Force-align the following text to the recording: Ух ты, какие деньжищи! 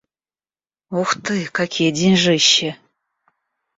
Ух 0.89 1.13
ты, 1.21 1.45
какие 1.45 1.91
деньжищи! 1.91 2.75